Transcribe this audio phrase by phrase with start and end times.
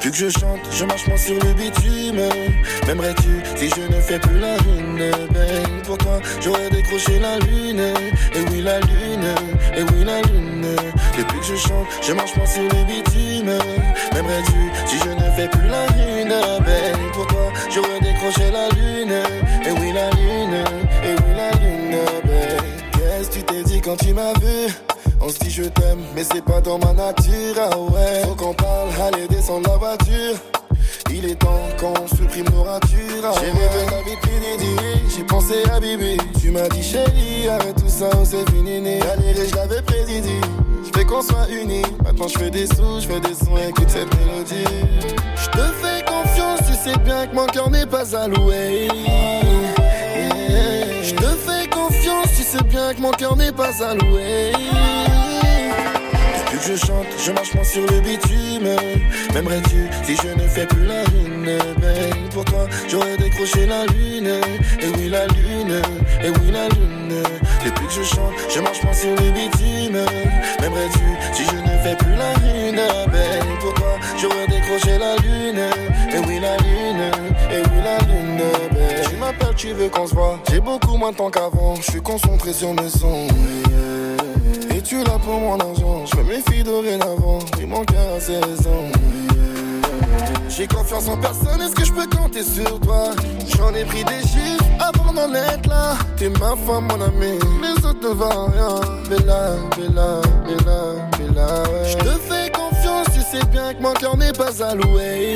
[0.00, 2.22] Depuis que je chante, je marche moins sur le bitume.
[2.86, 7.80] M'aimerais-tu si je ne fais plus la lune, ben Pour toi, j'aurais décroché la lune.
[8.34, 9.34] Et oui, la lune,
[9.76, 10.64] et oui, la lune.
[11.18, 13.52] Depuis que je chante, je marche moins sur le bitume.
[14.14, 19.12] M'aimerais-tu si je ne fais plus la lune, ben Pour toi, j'aurais décroché la lune.
[19.66, 20.64] Et oui, la lune,
[21.04, 24.32] et oui, la lune, ben Qu'est-ce que tu t'es dit quand tu m'as
[25.30, 28.22] se dit je t'aime, mais c'est pas dans ma nature, ah ouais.
[28.24, 30.36] Faut qu'on parle, allez descendre la voiture.
[31.12, 33.24] Il est temps qu'on supprime nos ratures.
[33.24, 34.16] Ah j'ai rêvé la vie
[35.14, 36.16] j'ai pensé à Bibi.
[36.40, 38.78] Tu m'as dit chérie, arrête tout ça, c'est fini.
[38.78, 40.22] Allez, je l'avais prédit.
[40.84, 41.82] Je fais qu'on soit unis.
[42.04, 44.64] Maintenant je fais des sous, je fais des sons, écoute cette mélodie.
[45.36, 48.88] Je te fais confiance, tu sais bien que mon cœur n'est pas alloué.
[51.02, 54.52] Je te fais confiance, tu sais bien que mon cœur n'est pas alloué
[56.70, 58.68] je chante, je marche moins sur le bitume.
[59.34, 61.58] M'aimerais-tu si je ne fais plus la lune?
[61.80, 64.30] Ben pour toi, j'aurais décroché la lune.
[64.80, 65.82] Et oui, la lune,
[66.22, 67.22] et oui, la lune.
[67.64, 69.98] Depuis que je chante, je marche moins sur le bitume.
[70.60, 72.80] M'aimerais-tu si je ne fais plus la lune?
[73.12, 75.60] Ben pour toi, j'aurais décroché la lune.
[76.12, 77.10] Et oui, la lune,
[77.50, 78.42] et oui, la lune.
[78.72, 80.38] Ben tu m'appelles, tu veux qu'on se voit?
[80.50, 83.26] J'ai beaucoup moins de temps qu'avant, je suis concentré sur mes sons.
[84.82, 88.90] Tu l'as pour mon argent, je me méfie dorénavant, tu manques à 16 ans.
[90.48, 93.10] J'ai confiance en personne, est-ce que je peux compter sur toi?
[93.56, 95.96] J'en ai pris des chiffres avant d'en être là.
[96.16, 98.80] T'es ma femme, mon ami, les autres ne valent rien.
[99.08, 101.88] Bella, Bella, Bella, Bella, ouais.
[101.88, 105.34] Je te fais confiance, tu sais bien que mon cœur n'est pas alloué.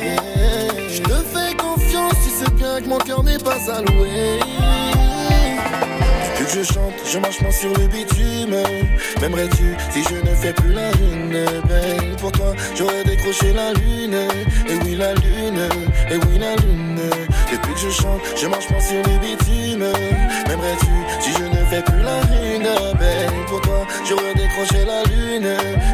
[0.00, 4.40] Je te fais confiance, tu sais bien que mon cœur n'est pas alloué
[6.52, 8.56] je chante, je marche moins sur le bitume.
[9.20, 11.44] M'aimerais-tu si je ne fais plus la lune?
[11.68, 14.16] Ben pour toi, j'aurais décroché la lune.
[14.68, 15.68] Et oui, la lune,
[16.10, 17.00] et oui, la lune.
[17.50, 19.86] Depuis que je chante, je marche moins sur le bitume.
[20.46, 20.86] M'aimerais-tu
[21.20, 22.68] si je ne fais plus la lune?
[22.98, 25.48] Ben pour toi, j'aurais décroché la lune.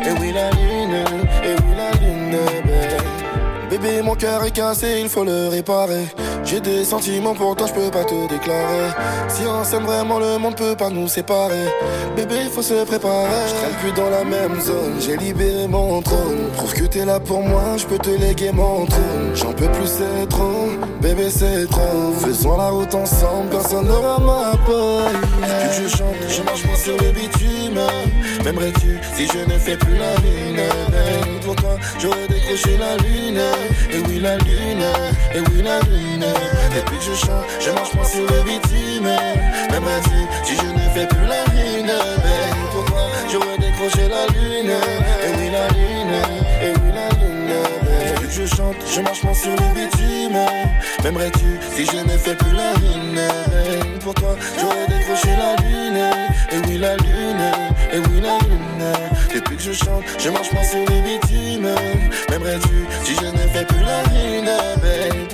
[0.04, 1.04] Et oui, la lune,
[1.44, 2.36] et oui, la lune.
[2.64, 3.70] Ben.
[3.70, 6.04] Bébé, mon cœur est cassé, il faut le réparer.
[6.46, 8.90] J'ai des sentiments pour toi, je peux pas te déclarer.
[9.28, 11.66] Si on s'aime vraiment, le monde peut pas nous séparer.
[12.14, 13.48] Bébé, il faut se préparer.
[13.48, 16.48] Je traîne plus dans la même zone, j'ai libéré mon trône.
[16.56, 19.32] Prouve que t'es là pour moi, je peux te léguer mon trône.
[19.34, 20.68] J'en peux plus, c'est trop.
[21.02, 22.12] Bébé, c'est trop.
[22.24, 25.00] Faisons la route ensemble, personne n'aura ma peau.
[25.42, 27.80] Depuis que je chante, je marche pas sur le bitume.
[28.46, 30.62] M'aimerais-tu si je ne fais plus la lune?
[31.44, 33.40] Pour toi, j'aurais décroché la lune.
[33.90, 34.86] Et oui, la lune,
[35.34, 36.24] et oui, la lune.
[36.76, 39.10] Depuis que je chante, je marche moins sur le bitume.
[40.04, 41.86] Dit, si je ne fais plus la lune?
[41.86, 44.70] Ben pourquoi j'aurais décroché la lune.
[44.70, 46.14] Et oui la lune,
[46.62, 47.52] et oui la lune.
[48.14, 50.38] Depuis que je chante, je marche moins sur le bitume.
[51.02, 53.20] M'aimerais-tu si je ne fais plus la lune?
[53.50, 56.00] Ben pourquoi j'aurais décroché la lune.
[56.52, 57.50] Et oui la lune,
[57.92, 58.92] et oui la lune
[59.34, 61.68] Depuis que je chante, je marche moins sur le bitume
[62.30, 65.25] M'aimerais-tu si je ne fais plus la lune